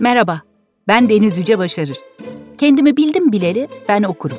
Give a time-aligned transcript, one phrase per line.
[0.00, 0.40] Merhaba,
[0.88, 1.98] ben Deniz Yüce Başarır.
[2.58, 4.36] Kendimi bildim bileli ben okurum.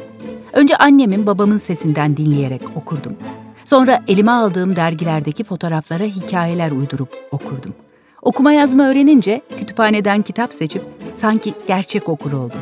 [0.54, 3.16] Önce annemin babamın sesinden dinleyerek okurdum.
[3.66, 7.74] Sonra elime aldığım dergilerdeki fotoğraflara hikayeler uydurup okurdum.
[8.22, 10.84] Okuma yazma öğrenince kütüphaneden kitap seçip
[11.16, 12.60] sanki gerçek okur oldum.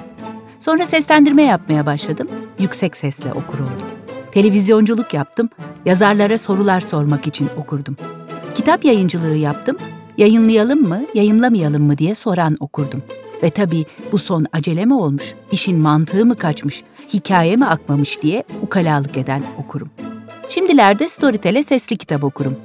[0.59, 2.27] Sonra seslendirme yapmaya başladım,
[2.59, 3.87] yüksek sesle okur oldum.
[4.31, 5.49] Televizyonculuk yaptım,
[5.85, 7.97] yazarlara sorular sormak için okurdum.
[8.55, 9.77] Kitap yayıncılığı yaptım,
[10.17, 13.03] yayınlayalım mı, yayınlamayalım mı diye soran okurdum.
[13.43, 18.43] Ve tabii bu son acele mi olmuş, işin mantığı mı kaçmış, hikaye mi akmamış diye
[18.61, 19.89] ukalalık eden okurum.
[20.47, 22.55] Şimdilerde Storytel'e sesli kitap okurum.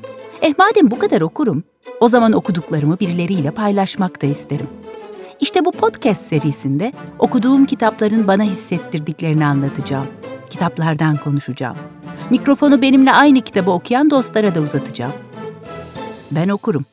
[0.42, 1.64] Eh madem bu kadar okurum,
[2.00, 4.66] o zaman okuduklarımı birileriyle paylaşmak da isterim.
[5.40, 10.06] İşte bu podcast serisinde okuduğum kitapların bana hissettirdiklerini anlatacağım.
[10.50, 11.76] Kitaplardan konuşacağım.
[12.30, 15.12] Mikrofonu benimle aynı kitabı okuyan dostlara da uzatacağım.
[16.30, 16.84] Ben okurum.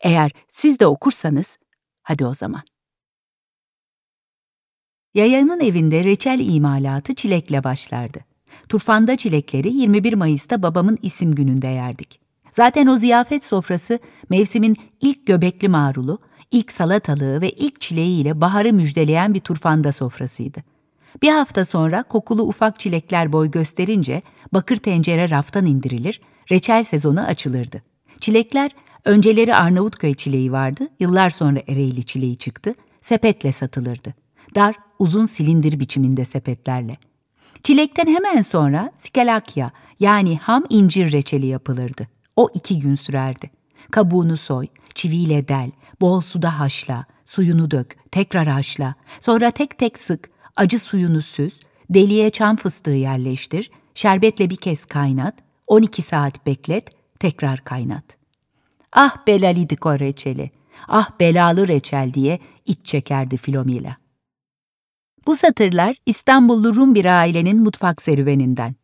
[0.00, 1.58] Eğer siz de okursanız,
[2.02, 2.62] hadi o zaman.
[5.14, 8.18] Yayanın evinde reçel imalatı çilekle başlardı.
[8.68, 12.20] Turfanda çilekleri 21 Mayıs'ta babamın isim gününde yerdik.
[12.52, 13.98] Zaten o ziyafet sofrası
[14.30, 16.18] mevsimin ilk göbekli marulu,
[16.50, 20.62] ilk salatalığı ve ilk çileğiyle baharı müjdeleyen bir turfanda sofrasıydı.
[21.22, 27.82] Bir hafta sonra kokulu ufak çilekler boy gösterince bakır tencere raftan indirilir, reçel sezonu açılırdı.
[28.20, 28.70] Çilekler
[29.04, 34.14] önceleri Arnavutköy çileği vardı, yıllar sonra Ereğli çileği çıktı, sepetle satılırdı.
[34.54, 36.96] Dar, uzun silindir biçiminde sepetlerle.
[37.62, 39.70] Çilekten hemen sonra skalakya
[40.00, 42.08] yani ham incir reçeli yapılırdı.
[42.36, 43.50] O iki gün sürerdi.
[43.90, 45.70] Kabuğunu soy, çiviyle del,
[46.00, 52.30] bol suda haşla, suyunu dök, tekrar haşla, sonra tek tek sık, acı suyunu süz, deliğe
[52.30, 55.34] çam fıstığı yerleştir, şerbetle bir kez kaynat,
[55.66, 58.19] 12 saat beklet, tekrar kaynat.
[58.92, 60.50] Ah belalidik o reçeli,
[60.88, 63.96] ah belalı reçel diye iç çekerdi Filomila.
[65.26, 68.74] Bu satırlar İstanbullu Rum bir ailenin mutfak serüveninden.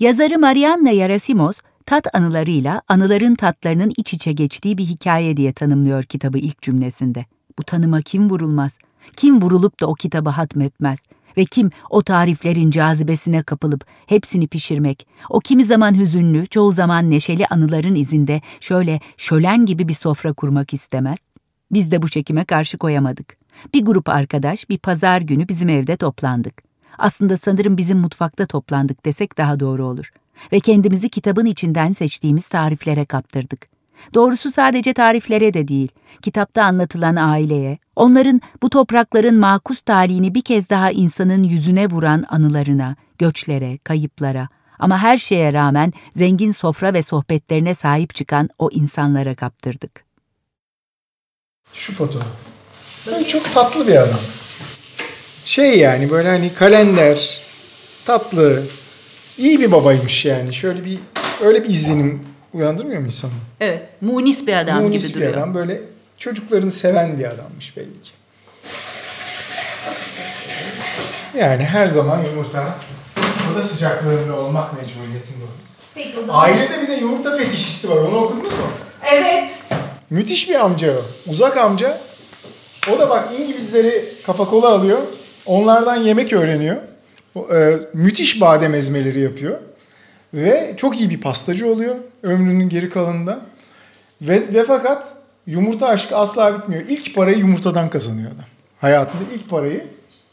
[0.00, 6.38] Yazarı Marianna Yarasimos, tat anılarıyla anıların tatlarının iç içe geçtiği bir hikaye diye tanımlıyor kitabı
[6.38, 7.24] ilk cümlesinde.
[7.58, 8.78] Bu tanıma kim vurulmaz?
[9.16, 11.02] Kim vurulup da o kitabı hatmetmez?
[11.36, 17.46] Ve kim o tariflerin cazibesine kapılıp hepsini pişirmek, o kimi zaman hüzünlü, çoğu zaman neşeli
[17.46, 21.18] anıların izinde şöyle şölen gibi bir sofra kurmak istemez?
[21.70, 23.36] Biz de bu çekime karşı koyamadık.
[23.74, 26.62] Bir grup arkadaş bir pazar günü bizim evde toplandık.
[26.98, 30.12] Aslında sanırım bizim mutfakta toplandık desek daha doğru olur.
[30.52, 33.75] Ve kendimizi kitabın içinden seçtiğimiz tariflere kaptırdık.
[34.14, 35.88] Doğrusu sadece tariflere de değil,
[36.22, 42.96] kitapta anlatılan aileye, onların bu toprakların makus talihini bir kez daha insanın yüzüne vuran anılarına,
[43.18, 44.48] göçlere, kayıplara
[44.78, 50.04] ama her şeye rağmen zengin sofra ve sohbetlerine sahip çıkan o insanlara kaptırdık.
[51.72, 52.26] Şu fotoğraf.
[53.06, 54.20] Böyle çok tatlı bir adam.
[55.44, 57.40] Şey yani böyle hani kalender,
[58.06, 58.62] tatlı,
[59.38, 60.54] iyi bir babaymış yani.
[60.54, 60.98] Şöyle bir
[61.40, 62.22] öyle bir izlenim
[62.56, 63.30] uyandırmıyor mu insanı?
[63.60, 65.36] Evet, munis bir adam Munis gibi bir duruyor.
[65.38, 65.80] adam böyle
[66.18, 68.10] çocuklarını seven bir adammış belli ki.
[71.38, 72.74] Yani her zaman yumurta
[73.52, 75.52] oda sıcaklığında olmak mecburiyetinde olur.
[75.94, 76.44] Peki o zaman.
[76.44, 77.96] Ailede bir de yumurta fetişisti var.
[77.96, 78.66] Onu okudunuz mu?
[79.12, 79.50] Evet.
[80.10, 81.30] Müthiş bir amca o.
[81.30, 81.98] Uzak amca.
[82.94, 84.98] O da bak İngilizleri kafa kola alıyor.
[85.46, 86.76] Onlardan yemek öğreniyor.
[87.34, 89.58] O, e, müthiş badem ezmeleri yapıyor.
[90.34, 93.40] Ve çok iyi bir pastacı oluyor ömrünün geri kalanında.
[94.22, 95.12] Ve, ve fakat
[95.46, 96.82] yumurta aşkı asla bitmiyor.
[96.88, 98.44] İlk parayı yumurtadan kazanıyor adam.
[98.80, 99.86] Hayatında ilk parayı.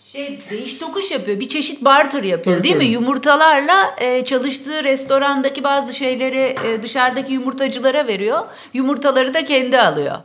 [0.07, 1.39] Şey değiş tokuş yapıyor.
[1.39, 2.85] Bir çeşit barter yapıyor Tabii, değil tabii.
[2.85, 2.91] mi?
[2.91, 8.39] Yumurtalarla e, çalıştığı restorandaki bazı şeyleri e, dışarıdaki yumurtacılara veriyor.
[8.73, 10.15] Yumurtaları da kendi alıyor.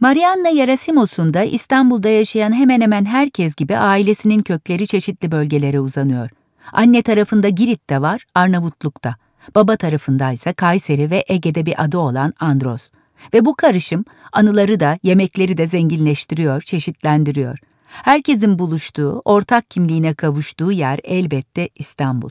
[0.00, 6.30] Marianna Yarasimos'un da İstanbul'da yaşayan hemen hemen herkes gibi ailesinin kökleri çeşitli bölgelere uzanıyor.
[6.72, 9.16] Anne tarafında Girit'te var, Arnavutluk'ta.
[9.54, 12.90] Baba tarafında ise Kayseri ve Ege'de bir adı olan Andros.
[13.34, 17.58] Ve bu karışım anıları da yemekleri de zenginleştiriyor, çeşitlendiriyor.
[17.86, 22.30] Herkesin buluştuğu, ortak kimliğine kavuştuğu yer elbette İstanbul.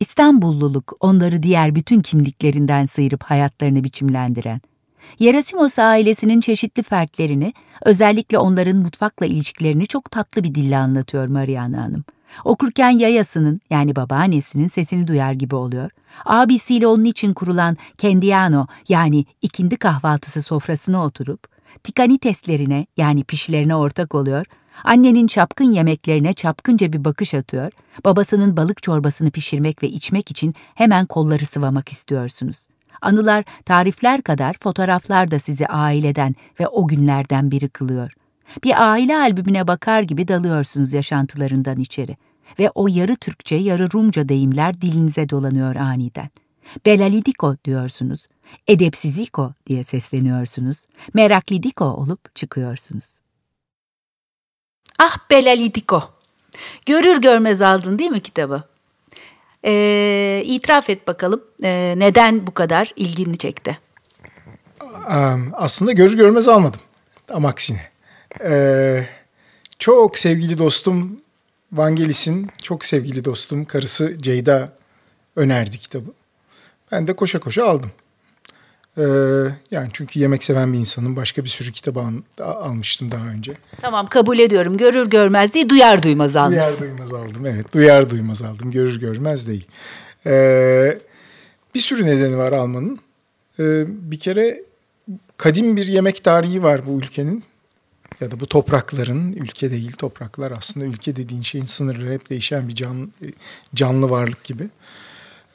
[0.00, 4.60] İstanbulluluk onları diğer bütün kimliklerinden sıyırıp hayatlarını biçimlendiren.
[5.18, 12.04] Yerasimos ailesinin çeşitli fertlerini, özellikle onların mutfakla ilişkilerini çok tatlı bir dille anlatıyor Mariana Hanım.
[12.44, 15.90] Okurken yayasının yani babaannesinin sesini duyar gibi oluyor.
[16.24, 21.54] Abisiyle onun için kurulan kendiano yani ikindi kahvaltısı sofrasına oturup
[21.84, 24.46] tikaniteslerine yani pişilerine ortak oluyor.
[24.84, 27.72] Annenin çapkın yemeklerine çapkınca bir bakış atıyor.
[28.04, 32.56] Babasının balık çorbasını pişirmek ve içmek için hemen kolları sıvamak istiyorsunuz.
[33.02, 38.12] Anılar, tarifler kadar fotoğraflar da sizi aileden ve o günlerden biri kılıyor.
[38.64, 42.16] Bir aile albümüne bakar gibi dalıyorsunuz yaşantılarından içeri.
[42.58, 46.30] Ve o yarı Türkçe, yarı Rumca deyimler dilinize dolanıyor aniden.
[46.86, 48.26] Belalidiko diyorsunuz,
[48.68, 53.04] edepsiziko diye sesleniyorsunuz, meraklidiko olup çıkıyorsunuz.
[54.98, 56.02] Ah Belalidiko!
[56.86, 58.62] Görür görmez aldın değil mi kitabı?
[59.64, 63.78] Ee, itiraf et bakalım ee, neden bu kadar ilgini çekti?
[65.52, 66.80] Aslında görür görmez almadım.
[67.26, 67.93] Tam aksine.
[68.40, 69.06] Ee,
[69.78, 71.20] çok sevgili dostum
[71.72, 74.72] Vangelis'in çok sevgili dostum karısı Ceyda
[75.36, 76.10] önerdi kitabı.
[76.92, 77.90] Ben de koşa koşa aldım.
[78.98, 79.02] Ee,
[79.70, 83.52] yani çünkü yemek seven bir insanın başka bir sürü kitabı al, almıştım daha önce.
[83.80, 84.76] Tamam kabul ediyorum.
[84.76, 86.78] Görür görmez değil, duyar duymaz almışsın.
[86.78, 87.74] Duyar duymaz aldım evet.
[87.74, 88.70] Duyar duymaz aldım.
[88.70, 89.66] Görür görmez değil.
[90.26, 90.98] Ee,
[91.74, 92.98] bir sürü nedeni var almanın.
[93.58, 94.62] Ee, bir kere
[95.36, 97.44] kadim bir yemek tarihi var bu ülkenin
[98.20, 102.74] ya da bu toprakların ülke değil topraklar aslında ülke dediğin şeyin sınırları hep değişen bir
[102.74, 103.12] can,
[103.74, 104.68] canlı varlık gibi.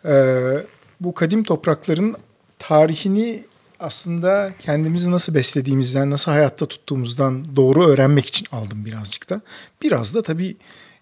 [0.05, 0.65] Ee,
[1.01, 2.15] bu kadim toprakların
[2.59, 3.43] tarihini
[3.79, 9.41] aslında kendimizi nasıl beslediğimizden, nasıl hayatta tuttuğumuzdan doğru öğrenmek için aldım birazcık da.
[9.81, 10.55] Biraz da tabii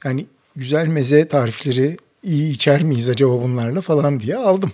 [0.04, 0.26] yani
[0.56, 4.72] güzel meze tarifleri iyi içer miyiz acaba bunlarla falan diye aldım.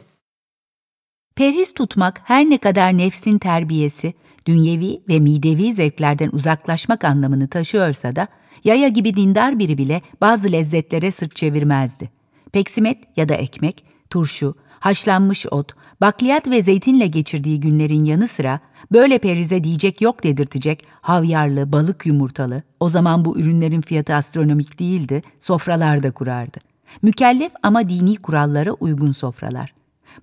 [1.36, 4.14] Perhiz tutmak her ne kadar nefsin terbiyesi,
[4.46, 8.28] dünyevi ve midevi zevklerden uzaklaşmak anlamını taşıyorsa da
[8.64, 12.10] yaya gibi dindar biri bile bazı lezzetlere sırt çevirmezdi.
[12.52, 18.60] Peksimet ya da ekmek, turşu, haşlanmış ot, bakliyat ve zeytinle geçirdiği günlerin yanı sıra
[18.92, 25.22] böyle perize diyecek yok dedirtecek havyarlı, balık yumurtalı, o zaman bu ürünlerin fiyatı astronomik değildi,
[25.40, 26.58] sofralarda kurardı.
[27.02, 29.74] Mükellef ama dini kurallara uygun sofralar.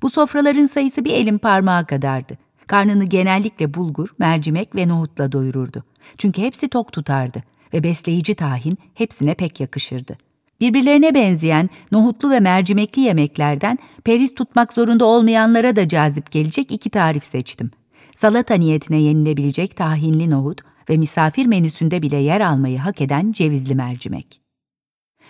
[0.02, 2.38] Bu sofraların sayısı bir elin parmağı kadardı.
[2.70, 5.84] Karnını genellikle bulgur, mercimek ve nohutla doyururdu.
[6.18, 7.42] Çünkü hepsi tok tutardı
[7.74, 10.16] ve besleyici tahin hepsine pek yakışırdı.
[10.60, 17.24] Birbirlerine benzeyen nohutlu ve mercimekli yemeklerden periz tutmak zorunda olmayanlara da cazip gelecek iki tarif
[17.24, 17.70] seçtim.
[18.16, 24.40] Salata niyetine yenilebilecek tahinli nohut ve misafir menüsünde bile yer almayı hak eden cevizli mercimek.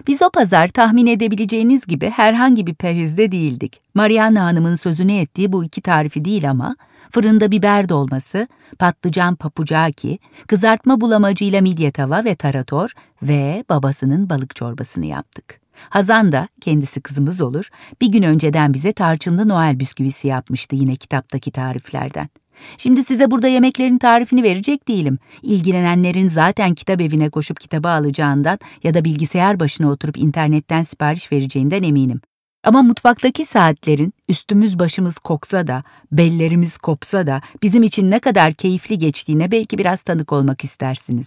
[0.07, 3.81] Biz o pazar tahmin edebileceğiniz gibi herhangi bir perizde değildik.
[3.95, 6.77] Mariana Hanım'ın sözünü ettiği bu iki tarifi değil ama
[7.11, 8.49] fırında biber dolması,
[8.79, 12.93] patlıcan papucaki, kızartma bulamacıyla midye tava ve tarator
[13.23, 15.61] ve babasının balık çorbasını yaptık.
[15.89, 17.69] Hazan da, kendisi kızımız olur,
[18.01, 22.29] bir gün önceden bize tarçınlı Noel bisküvisi yapmıştı yine kitaptaki tariflerden.
[22.77, 25.19] Şimdi size burada yemeklerin tarifini verecek değilim.
[25.43, 31.83] İlgilenenlerin zaten kitap evine koşup kitabı alacağından ya da bilgisayar başına oturup internetten sipariş vereceğinden
[31.83, 32.21] eminim.
[32.65, 38.99] Ama mutfaktaki saatlerin üstümüz başımız koksa da, bellerimiz kopsa da bizim için ne kadar keyifli
[38.99, 41.27] geçtiğine belki biraz tanık olmak istersiniz.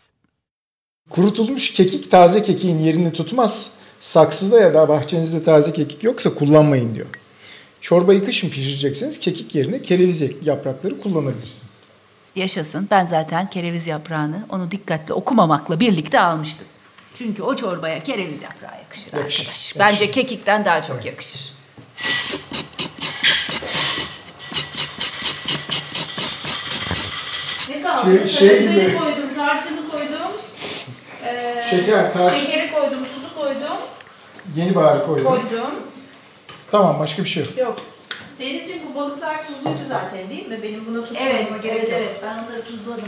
[1.10, 3.78] Kurutulmuş kekik taze kekiğin yerini tutmaz.
[4.00, 7.08] Saksıda ya da bahçenizde taze kekik yoksa kullanmayın diyor.
[7.82, 11.80] Çorbayı kışın pişirecekseniz kekik yerine kereviz yaprakları kullanabilirsiniz.
[12.36, 12.88] Yaşasın.
[12.92, 16.68] Ben zaten kereviz yaprağını onu dikkatli okumamakla birlikte almıştım.
[17.18, 19.40] Çünkü o çorbaya kereviz yaprağı yakışır, yakışır arkadaş.
[19.40, 19.80] Yakışır.
[19.80, 21.06] Bence kekikten daha çok evet.
[21.06, 21.54] yakışır.
[27.70, 28.30] Ne kaldı?
[28.30, 28.98] Şey, şey gibi.
[28.98, 30.32] koydum, tarçını koydum.
[31.26, 32.40] Ee, Şeker, tarçın.
[32.40, 33.78] Şekeri koydum, tuzu koydum.
[34.56, 35.26] Yeni bahar koydum.
[35.26, 35.74] Koydum.
[36.72, 37.58] Tamam başka bir şey yok.
[37.58, 37.80] Yok.
[38.40, 40.64] Denizciğim bu balıklar tuzluydu zaten değil mi?
[40.64, 42.00] Benim buna tuz evet, gerek evet, yok.
[42.02, 43.08] Evet, ben onları tuzladım.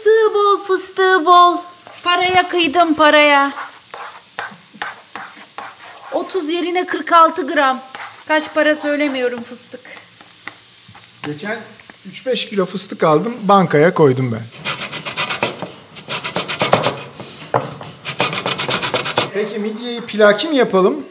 [0.00, 1.56] Fıstığı bol, fıstığı bol.
[2.04, 3.52] Paraya kıydım paraya.
[6.12, 7.80] 30 yerine 46 gram.
[8.28, 9.80] Kaç para söylemiyorum fıstık.
[11.26, 11.58] Geçen
[12.12, 14.42] 3-5 kilo fıstık aldım, bankaya koydum ben.
[19.34, 21.04] Peki midyeyi pilaki mi yapalım?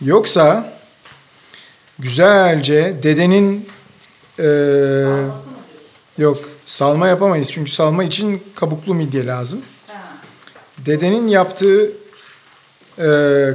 [0.00, 0.72] Yoksa
[1.98, 3.68] güzelce dedenin
[4.38, 4.46] e,
[6.18, 9.62] yok salma yapamayız çünkü salma için kabuklu midye lazım.
[10.78, 11.90] Dedenin yaptığı
[12.98, 13.06] e,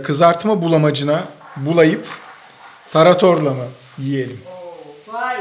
[0.03, 1.24] kızartma bulamacına
[1.55, 2.07] bulayıp
[2.91, 3.65] taratorla mı
[3.98, 4.39] yiyelim?
[5.07, 5.38] vay.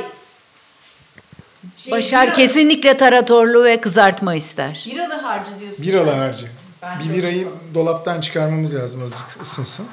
[1.79, 4.85] Şey, Başar bira, kesinlikle taratorlu ve kızartma ister.
[4.87, 5.87] Biralı harcı diyorsun.
[5.87, 6.47] Biralı harcı.
[6.83, 9.87] Ben bir birayı dolaptan çıkarmamız lazım azıcık ısınsın.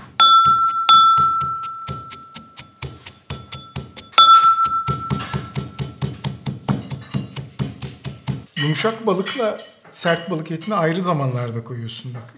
[8.72, 9.58] Yumuşak balıkla
[9.92, 12.34] sert balık etini ayrı zamanlarda koyuyorsun bak.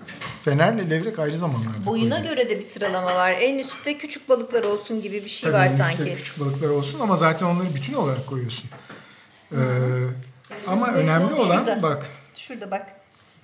[0.45, 2.35] Fenerle levrek ayrı zamanlarda Boyuna koyuyor.
[2.35, 3.31] göre de bir sıralama var.
[3.31, 6.15] En üstte küçük balıklar olsun gibi bir şey Tabii var en sanki.
[6.15, 8.69] küçük balıklar olsun ama zaten onları bütün olarak koyuyorsun.
[9.51, 9.57] Ee,
[10.67, 11.81] ama önemli olan Şurada.
[11.83, 12.87] bak Şurada bak.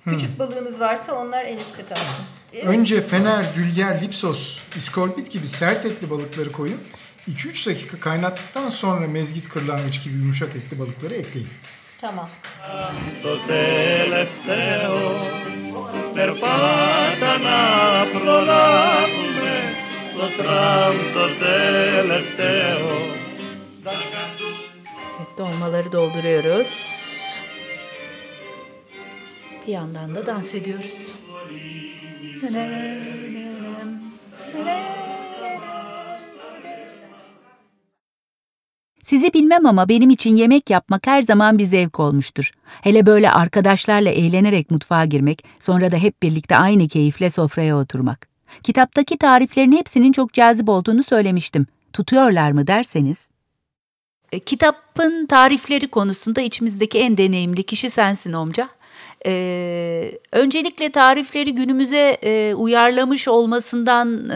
[0.04, 2.24] Küçük balığınız varsa onlar en üstte kalsın.
[2.54, 2.64] Evet.
[2.64, 6.80] önce fener, dülger, lipsos, iskolpit gibi sert etli balıkları koyun.
[7.28, 11.48] 2-3 dakika kaynattıktan sonra mezgit kırlangıç gibi yumuşak etli balıkları ekleyin.
[12.00, 12.28] Tamam.
[25.18, 27.00] Evet, dolmaları dolduruyoruz.
[29.66, 31.14] Bir yandan da dans ediyoruz.
[32.40, 33.09] Tadam.
[39.10, 42.50] Sizi bilmem ama benim için yemek yapmak her zaman bir zevk olmuştur.
[42.82, 48.28] Hele böyle arkadaşlarla eğlenerek mutfağa girmek, sonra da hep birlikte aynı keyifle sofraya oturmak.
[48.62, 51.66] Kitaptaki tariflerin hepsinin çok cazip olduğunu söylemiştim.
[51.92, 53.28] Tutuyorlar mı derseniz?
[54.32, 58.68] E, Kitabın tarifleri konusunda içimizdeki en deneyimli kişi sensin Omca.
[59.26, 64.34] Ee, öncelikle tarifleri günümüze e, uyarlamış olmasından e,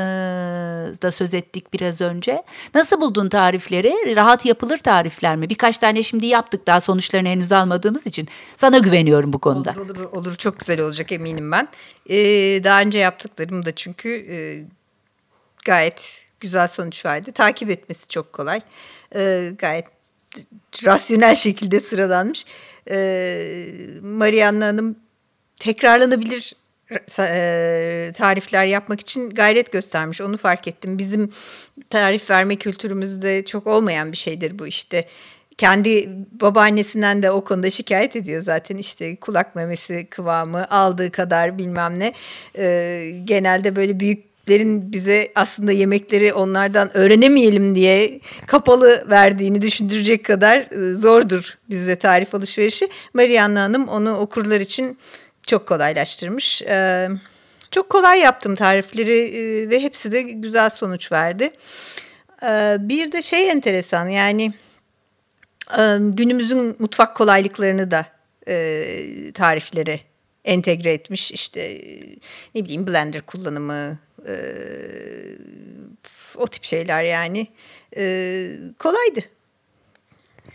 [1.02, 2.42] da söz ettik biraz önce.
[2.74, 4.16] Nasıl buldun tarifleri?
[4.16, 5.50] Rahat yapılır tarifler mi?
[5.50, 8.28] Birkaç tane şimdi yaptık daha sonuçlarını henüz almadığımız için.
[8.56, 9.74] Sana güveniyorum bu konuda.
[9.76, 11.68] Olur olur olur çok güzel olacak eminim ben.
[12.10, 12.16] Ee,
[12.64, 14.36] daha önce yaptıklarım da çünkü e,
[15.64, 17.32] gayet güzel sonuç verdi.
[17.32, 18.60] Takip etmesi çok kolay.
[19.14, 19.86] Ee, gayet
[20.86, 22.44] rasyonel şekilde sıralanmış.
[22.90, 23.66] Ee,
[24.02, 24.96] Marianna Hanım
[25.60, 26.54] tekrarlanabilir
[27.18, 30.20] e, tarifler yapmak için gayret göstermiş.
[30.20, 30.98] Onu fark ettim.
[30.98, 31.32] Bizim
[31.90, 35.08] tarif verme kültürümüzde çok olmayan bir şeydir bu işte.
[35.58, 36.08] Kendi
[36.40, 42.12] babaannesinden de o konuda şikayet ediyor zaten işte kulak memesi kıvamı aldığı kadar bilmem ne.
[42.58, 44.00] Ee, genelde böyle
[44.46, 52.34] büyüklerin bize aslında yemekleri onlardan öğrenemeyelim diye kapalı verdiğini düşündürecek kadar e, zordur bizde tarif
[52.34, 52.88] alışverişi.
[53.14, 54.98] Marianna Hanım onu okurlar için
[55.46, 56.62] çok kolaylaştırmış.
[56.62, 57.08] Ee,
[57.70, 61.50] çok kolay yaptım tarifleri e, ve hepsi de güzel sonuç verdi.
[62.78, 64.52] Bir de şey enteresan yani
[65.78, 68.06] e, günümüzün mutfak kolaylıklarını da
[68.48, 68.84] e,
[69.34, 70.00] tariflere
[70.44, 71.30] entegre etmiş.
[71.30, 72.16] İşte e,
[72.54, 73.98] ne bileyim blender kullanımı,
[74.28, 74.35] e,
[76.37, 77.47] o tip şeyler yani.
[77.97, 79.21] E, kolaydı.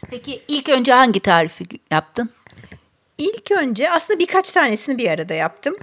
[0.10, 2.30] Peki ilk önce hangi tarifi yaptın?
[3.18, 5.78] İlk önce aslında birkaç tanesini bir arada yaptım.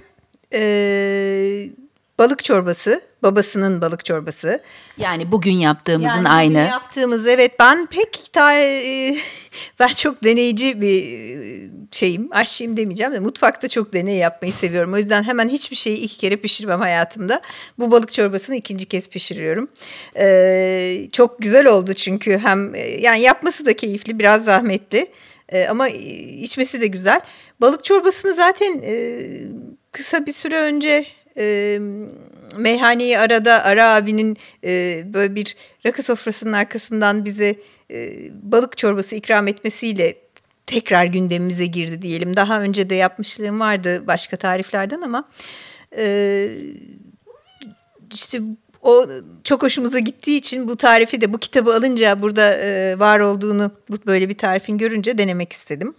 [0.53, 1.69] Ee,
[2.19, 4.61] balık çorbası, babasının balık çorbası.
[4.97, 6.49] Yani bugün yaptığımızın Yani aynı.
[6.53, 9.15] bugün yaptığımız evet ben pek e,
[9.79, 14.93] ben çok deneyici bir e, şeyim aşçıyım demeyeceğim de mutfakta çok deney yapmayı seviyorum.
[14.93, 17.41] O yüzden hemen hiçbir şeyi iki kere pişirmem hayatımda.
[17.79, 19.67] Bu balık çorbasını ikinci kez pişiriyorum.
[20.17, 25.07] Ee, çok güzel oldu çünkü hem e, yani yapması da keyifli biraz zahmetli.
[25.49, 27.21] Ee, ama içmesi de güzel.
[27.61, 29.21] Balık çorbasını zaten e,
[29.91, 31.05] kısa bir süre önce
[31.37, 31.79] e,
[32.57, 37.55] meyhaneyi arada Ara abinin e, böyle bir rakı sofrasının arkasından bize
[37.91, 38.13] e,
[38.51, 40.15] balık çorbası ikram etmesiyle
[40.65, 42.35] tekrar gündemimize girdi diyelim.
[42.35, 45.29] Daha önce de yapmışlığım vardı başka tariflerden ama
[45.97, 46.49] e,
[48.13, 48.41] işte
[48.81, 49.05] o
[49.43, 53.95] çok hoşumuza gittiği için bu tarifi de bu kitabı alınca burada e, var olduğunu bu
[54.05, 55.95] böyle bir tarifin görünce denemek istedim.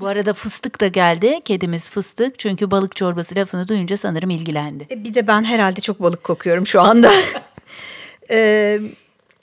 [0.00, 1.40] Bu arada fıstık da geldi.
[1.44, 2.38] Kedimiz fıstık.
[2.38, 4.86] Çünkü balık çorbası lafını duyunca sanırım ilgilendi.
[4.90, 7.12] E, bir de ben herhalde çok balık kokuyorum şu anda.
[8.30, 8.78] e,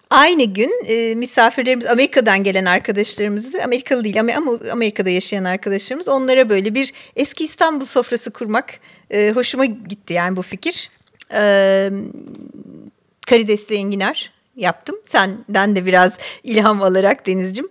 [0.09, 6.49] aynı gün e, misafirlerimiz Amerika'dan gelen arkadaşlarımız da Amerikalı değil ama, Amerika'da yaşayan arkadaşlarımız onlara
[6.49, 8.79] böyle bir eski İstanbul sofrası kurmak
[9.11, 10.89] e, hoşuma gitti yani bu fikir.
[11.33, 11.89] E,
[13.27, 14.95] karidesli enginar yaptım.
[15.05, 16.11] Senden de biraz
[16.43, 17.69] ilham alarak Deniz'cim.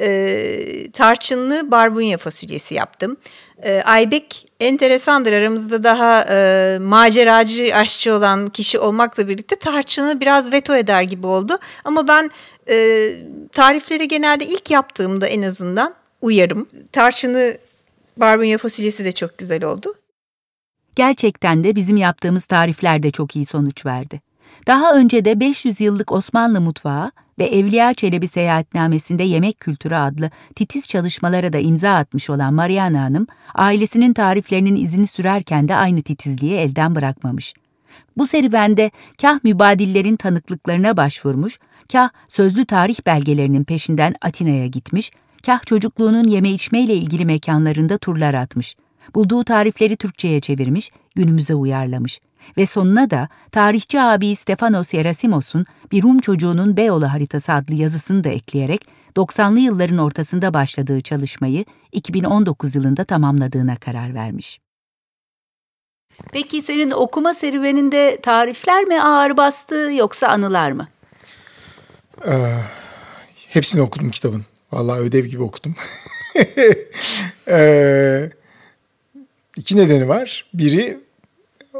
[0.00, 3.16] E, tarçınlı barbunya fasulyesi yaptım.
[3.62, 10.76] E, Aybek enteresandır aramızda daha e, maceracı aşçı olan kişi olmakla birlikte tarçını biraz veto
[10.76, 11.58] eder gibi oldu.
[11.84, 12.30] Ama ben
[12.68, 13.08] e,
[13.52, 16.68] tarifleri genelde ilk yaptığımda en azından uyarım.
[16.92, 17.58] Tarçını
[18.16, 19.94] barbunya fasulyesi de çok güzel oldu.
[20.96, 24.20] Gerçekten de bizim yaptığımız tarifler de çok iyi sonuç verdi.
[24.66, 30.88] Daha önce de 500 yıllık Osmanlı mutfağı ve Evliya Çelebi seyahatnamesinde yemek kültürü adlı titiz
[30.88, 36.94] çalışmalara da imza atmış olan Mariana Hanım, ailesinin tariflerinin izini sürerken de aynı titizliği elden
[36.94, 37.54] bırakmamış.
[38.16, 38.90] Bu serüvende
[39.22, 41.58] kah mübadillerin tanıklıklarına başvurmuş,
[41.92, 45.10] kah sözlü tarih belgelerinin peşinden Atina'ya gitmiş,
[45.46, 48.74] kah çocukluğunun yeme içmeyle ilgili mekanlarında turlar atmış.
[49.14, 52.20] Bulduğu tarifleri Türkçe'ye çevirmiş, günümüze uyarlamış
[52.56, 58.28] ve sonuna da tarihçi abi Stefanos Yerasimos'un Bir Rum Çocuğunun Beyoğlu Haritası adlı yazısını da
[58.28, 64.60] ekleyerek 90'lı yılların ortasında başladığı çalışmayı 2019 yılında tamamladığına karar vermiş.
[66.32, 70.88] Peki senin okuma serüveninde tarifler mi ağır bastı yoksa anılar mı?
[73.48, 74.44] Hepsini okudum kitabın.
[74.72, 75.74] Vallahi ödev gibi okudum.
[77.48, 78.30] ee,
[79.56, 80.46] iki nedeni var.
[80.54, 81.00] Biri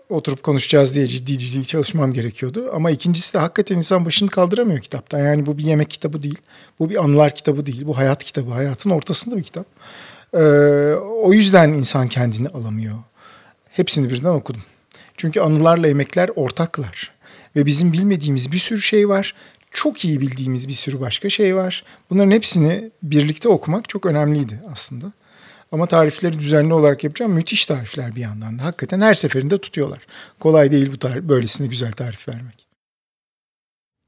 [0.08, 2.70] oturup konuşacağız diye ciddi ciddi çalışmam gerekiyordu.
[2.72, 5.18] Ama ikincisi de hakikaten insan başını kaldıramıyor kitaptan.
[5.18, 6.38] Yani bu bir yemek kitabı değil.
[6.78, 7.86] Bu bir anılar kitabı değil.
[7.86, 8.50] Bu hayat kitabı.
[8.50, 9.66] Hayatın ortasında bir kitap.
[10.34, 10.38] Ee,
[11.22, 12.96] o yüzden insan kendini alamıyor.
[13.70, 14.62] Hepsini birden okudum.
[15.16, 17.12] Çünkü anılarla yemekler ortaklar.
[17.56, 19.34] Ve bizim bilmediğimiz bir sürü şey var.
[19.70, 21.84] Çok iyi bildiğimiz bir sürü başka şey var.
[22.10, 25.12] Bunların hepsini birlikte okumak çok önemliydi aslında.
[25.72, 27.32] Ama tarifleri düzenli olarak yapacağım.
[27.32, 28.64] Müthiş tarifler bir yandan da.
[28.64, 30.06] Hakikaten her seferinde tutuyorlar.
[30.40, 32.66] Kolay değil bu tarif, böylesine güzel tarif vermek.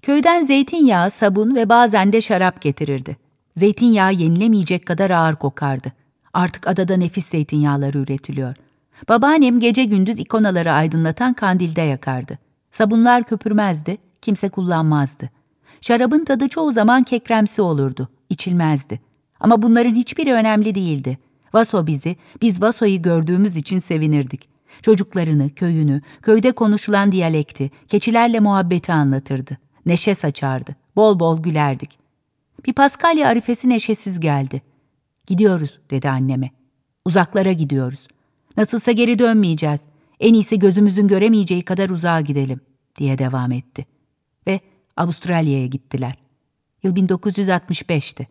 [0.02, 3.16] Köyden zeytinyağı, sabun ve bazen de şarap getirirdi.
[3.56, 5.92] Zeytinyağı yenilemeyecek kadar ağır kokardı.
[6.34, 8.54] Artık adada nefis zeytinyağları üretiliyor.
[9.08, 12.38] Babaannem gece gündüz ikonaları aydınlatan kandilde yakardı.
[12.70, 15.30] Sabunlar köpürmezdi, kimse kullanmazdı.
[15.80, 19.00] Şarabın tadı çoğu zaman kekremsi olurdu, içilmezdi.
[19.40, 21.18] Ama bunların hiçbiri önemli değildi.
[21.54, 24.48] Vaso bizi, biz Vaso'yu gördüğümüz için sevinirdik.
[24.82, 29.58] Çocuklarını, köyünü, köyde konuşulan diyalekti, keçilerle muhabbeti anlatırdı.
[29.86, 31.98] Neşe saçardı, bol bol gülerdik.
[32.66, 34.62] Bir Paskalya arifesi neşesiz geldi.
[35.26, 36.50] Gidiyoruz, dedi anneme.
[37.04, 38.08] Uzaklara gidiyoruz.
[38.56, 39.80] Nasılsa geri dönmeyeceğiz.
[40.20, 42.60] En iyisi gözümüzün göremeyeceği kadar uzağa gidelim,
[42.98, 43.86] diye devam etti.
[44.46, 44.60] Ve
[44.96, 46.14] Avustralya'ya gittiler.
[46.82, 48.26] Yıl 1965'ti.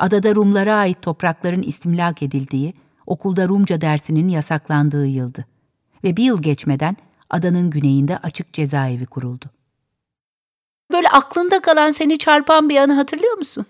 [0.00, 2.74] Adada Rumlara ait toprakların istimlak edildiği,
[3.06, 5.44] okulda Rumca dersinin yasaklandığı yıldı.
[6.04, 6.96] Ve bir yıl geçmeden
[7.30, 9.44] adanın güneyinde açık cezaevi kuruldu.
[10.92, 13.66] Böyle aklında kalan seni çarpan bir anı hatırlıyor musun?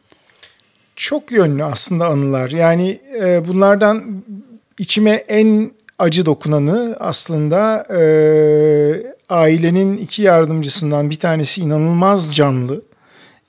[0.96, 2.50] Çok yönlü aslında anılar.
[2.50, 4.22] Yani e, bunlardan
[4.78, 8.02] içime en acı dokunanı aslında e,
[9.28, 12.83] ailenin iki yardımcısından bir tanesi inanılmaz canlı,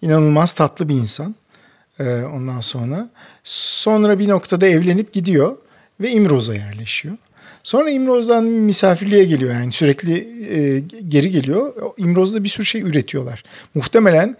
[0.01, 1.35] inanılmaz tatlı bir insan.
[2.01, 3.09] E, ondan sonra
[3.43, 5.57] sonra bir noktada evlenip gidiyor
[5.99, 7.17] ve İmroz'a yerleşiyor.
[7.63, 10.13] Sonra İmroz'dan misafirliğe geliyor yani sürekli
[10.57, 11.73] e, geri geliyor.
[11.97, 13.43] İmroz'da bir sürü şey üretiyorlar.
[13.75, 14.35] Muhtemelen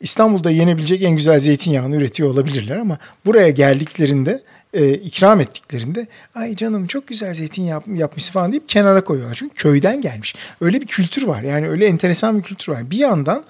[0.00, 4.42] İstanbul'da yenebilecek en güzel zeytinyağını üretiyor olabilirler ama buraya geldiklerinde
[4.74, 9.34] e, ikram ettiklerinde ay canım çok güzel zeytin yap, yapmış falan deyip kenara koyuyorlar.
[9.34, 10.34] Çünkü köyden gelmiş.
[10.60, 12.90] Öyle bir kültür var yani öyle enteresan bir kültür var.
[12.90, 13.44] Bir yandan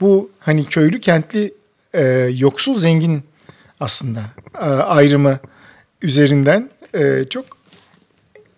[0.00, 1.54] bu hani köylü kentli
[1.94, 2.02] e,
[2.36, 3.22] yoksul zengin
[3.80, 4.20] aslında
[4.54, 5.38] e, ayrımı
[6.02, 7.46] üzerinden e, çok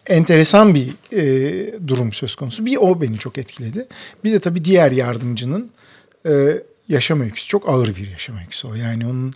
[0.07, 2.66] enteresan bir e, durum söz konusu.
[2.66, 3.87] Bir o beni çok etkiledi.
[4.25, 5.70] Bir de tabii diğer yardımcının
[6.27, 7.49] e, yaşam öyküsü.
[7.49, 8.75] Çok ağır bir yaşam öyküsü o.
[8.75, 9.35] Yani onun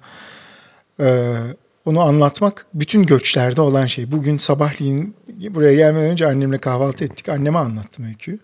[1.00, 1.36] e,
[1.84, 4.12] onu anlatmak bütün göçlerde olan şey.
[4.12, 5.14] Bugün sabahleyin
[5.50, 7.28] buraya gelmeden önce annemle kahvaltı ettik.
[7.28, 8.38] Anneme anlattım öyküyü.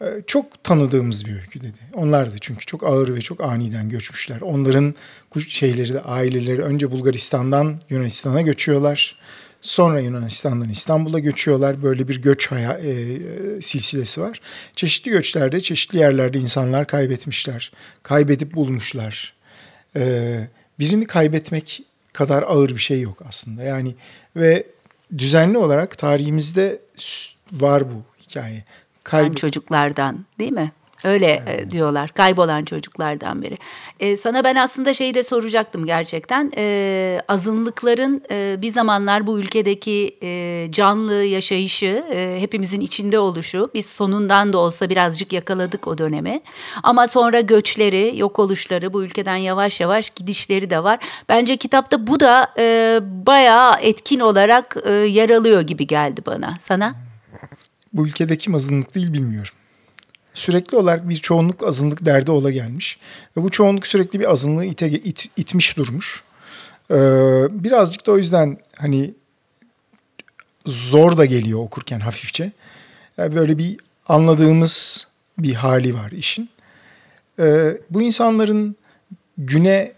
[0.00, 1.78] E, çok tanıdığımız bir öykü dedi.
[1.94, 4.40] Onlar da çünkü çok ağır ve çok aniden göçmüşler.
[4.40, 4.94] Onların
[5.48, 9.16] şeyleri de aileleri önce Bulgaristan'dan Yunanistan'a göçüyorlar.
[9.60, 11.82] Sonra Yunanistan'dan İstanbul'a göçüyorlar.
[11.82, 14.40] Böyle bir göç haya, e, e, silsilesi var.
[14.76, 17.72] Çeşitli göçlerde, çeşitli yerlerde insanlar kaybetmişler.
[18.02, 19.34] Kaybedip bulmuşlar.
[19.96, 20.34] E,
[20.78, 21.82] birini kaybetmek
[22.12, 23.62] kadar ağır bir şey yok aslında.
[23.62, 23.94] Yani
[24.36, 24.66] ve
[25.18, 26.80] düzenli olarak tarihimizde
[27.52, 28.64] var bu hikaye.
[29.04, 30.72] Kayb- çocuklardan değil mi?
[31.04, 31.70] Öyle evet.
[31.70, 33.58] diyorlar kaybolan çocuklardan biri.
[34.00, 36.52] Ee, sana ben aslında şeyi de soracaktım gerçekten.
[36.56, 43.70] Ee, azınlıkların e, bir zamanlar bu ülkedeki e, canlı yaşayışı, e, hepimizin içinde oluşu.
[43.74, 46.40] Biz sonundan da olsa birazcık yakaladık o dönemi.
[46.82, 50.98] Ama sonra göçleri, yok oluşları, bu ülkeden yavaş yavaş gidişleri de var.
[51.28, 56.56] Bence kitapta bu da e, bayağı etkin olarak e, yer alıyor gibi geldi bana.
[56.60, 57.09] Sana?
[57.92, 59.54] Bu ülkedeki azınlık değil bilmiyorum
[60.34, 62.98] sürekli olarak bir çoğunluk azınlık derdi ola gelmiş.
[63.36, 66.22] Ve bu çoğunluk sürekli bir azınlığı ite, it, itmiş durmuş.
[66.90, 66.94] Ee,
[67.50, 69.14] birazcık da o yüzden hani
[70.66, 72.52] zor da geliyor okurken hafifçe.
[73.16, 73.76] Yani böyle bir
[74.08, 75.06] anladığımız
[75.38, 76.50] bir hali var işin.
[77.38, 78.76] Ee, bu insanların
[79.38, 79.92] güne,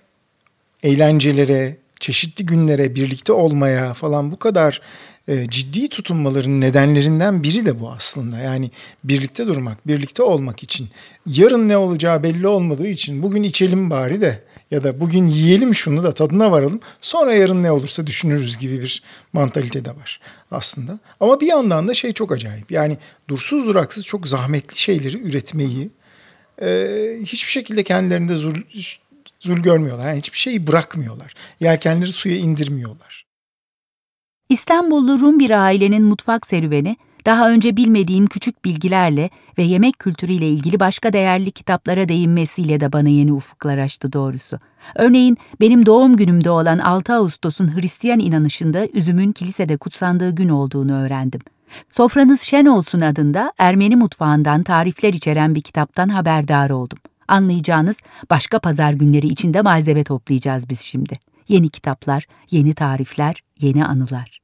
[0.82, 4.80] eğlencelere, çeşitli günlere birlikte olmaya falan bu kadar
[5.28, 8.38] e, ciddi tutunmaların nedenlerinden biri de bu aslında.
[8.38, 8.70] Yani
[9.04, 10.88] birlikte durmak, birlikte olmak için.
[11.26, 16.02] Yarın ne olacağı belli olmadığı için bugün içelim bari de ya da bugün yiyelim şunu
[16.02, 16.80] da tadına varalım.
[17.00, 20.98] Sonra yarın ne olursa düşünürüz gibi bir mantalite de var aslında.
[21.20, 22.72] Ama bir yandan da şey çok acayip.
[22.72, 25.90] Yani dursuz duraksız çok zahmetli şeyleri üretmeyi
[26.62, 26.88] e,
[27.22, 28.54] hiçbir şekilde kendilerinde zor,
[29.40, 30.08] zul görmüyorlar.
[30.08, 31.34] Yani hiçbir şeyi bırakmıyorlar.
[31.60, 33.31] Yelkenleri suya indirmiyorlar.
[34.52, 40.80] İstanbullu Rum bir ailenin mutfak serüveni, daha önce bilmediğim küçük bilgilerle ve yemek kültürüyle ilgili
[40.80, 44.58] başka değerli kitaplara değinmesiyle de bana yeni ufuklar açtı doğrusu.
[44.94, 51.40] Örneğin benim doğum günümde olan 6 Ağustos'un Hristiyan inanışında üzümün kilisede kutsandığı gün olduğunu öğrendim.
[51.90, 56.98] Sofranız Şen olsun adında Ermeni mutfağından tarifler içeren bir kitaptan haberdar oldum.
[57.28, 57.96] Anlayacağınız
[58.30, 61.14] başka pazar günleri içinde malzeme toplayacağız biz şimdi.
[61.48, 64.42] Yeni kitaplar, yeni tarifler, yeni anılar.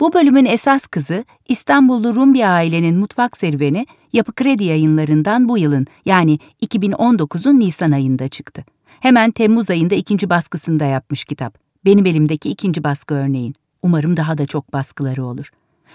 [0.00, 5.86] Bu bölümün esas kızı İstanbullu Rum bir ailenin mutfak serüveni Yapı Kredi yayınlarından bu yılın
[6.04, 8.64] yani 2019'un Nisan ayında çıktı.
[9.00, 11.58] Hemen Temmuz ayında ikinci baskısında yapmış kitap.
[11.84, 13.54] Benim elimdeki ikinci baskı örneğin.
[13.82, 15.50] Umarım daha da çok baskıları olur.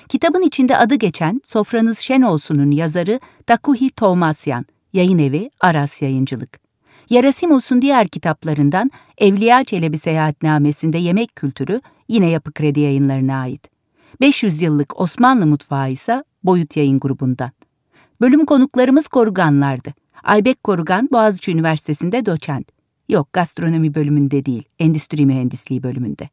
[0.09, 6.66] Kitabın içinde adı geçen Sofranız Şen Olsun'un yazarı Takuhi Tomasyan, yayın evi Aras Yayıncılık.
[7.09, 13.69] Yarasimos'un diğer kitaplarından Evliya Çelebi Seyahatnamesi'nde yemek kültürü yine Yapı Kredi yayınlarına ait.
[14.21, 17.51] 500 yıllık Osmanlı mutfağı ise Boyut Yayın grubundan.
[18.21, 19.93] Bölüm konuklarımız koruganlardı.
[20.23, 22.67] Aybek Korugan Boğaziçi Üniversitesi'nde doçent.
[23.09, 26.29] Yok gastronomi bölümünde değil, endüstri mühendisliği bölümünde.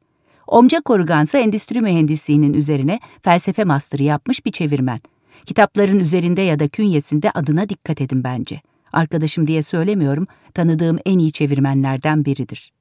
[0.46, 5.00] Omca Korugan ise endüstri mühendisliğinin üzerine felsefe master'ı yapmış bir çevirmen.
[5.46, 8.60] Kitapların üzerinde ya da künyesinde adına dikkat edin bence.
[8.94, 12.72] Arkadaşım diye söylemiyorum, tanıdığım en iyi çevirmenlerden biridir.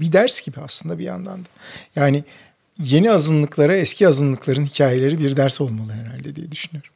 [0.00, 1.48] Bir ders gibi aslında bir yandan da.
[1.96, 2.24] Yani
[2.78, 6.90] yeni azınlıklara eski azınlıkların hikayeleri bir ders olmalı herhalde diye düşünüyorum.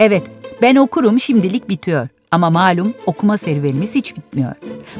[0.00, 0.22] Evet,
[0.62, 2.08] ben okurum şimdilik bitiyor.
[2.32, 4.54] Ama malum okuma serüvenimiz hiç bitmiyor.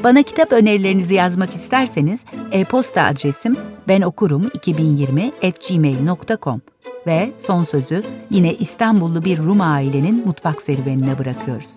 [0.05, 2.21] Bana kitap önerilerinizi yazmak isterseniz
[2.53, 3.57] e-posta adresim
[3.88, 6.61] benokurum2020@gmail.com
[7.07, 11.71] ve son sözü yine İstanbullu bir Rum ailenin mutfak serüvenine bırakıyoruz.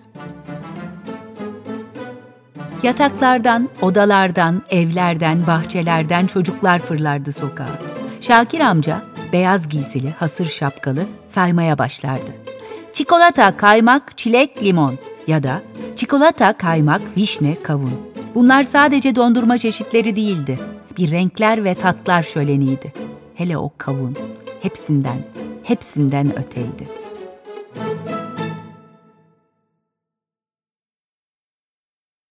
[2.84, 7.80] Yataklardan, odalardan, evlerden, bahçelerden çocuklar fırlardı sokağa.
[8.22, 9.02] Şakir amca
[9.34, 12.32] beyaz giysili, hasır şapkalı saymaya başlardı.
[12.94, 15.62] Çikolata, kaymak, çilek, limon ya da
[15.96, 17.94] çikolata, kaymak, vişne, kavun.
[18.36, 20.60] Bunlar sadece dondurma çeşitleri değildi.
[20.98, 22.94] Bir renkler ve tatlar şöleniydi.
[23.36, 24.16] Hele o kavun
[24.62, 25.18] hepsinden,
[25.64, 27.03] hepsinden öteydi.''